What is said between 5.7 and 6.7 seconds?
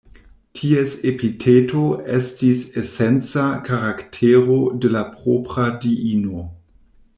diino.